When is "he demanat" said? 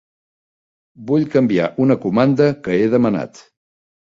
2.81-3.45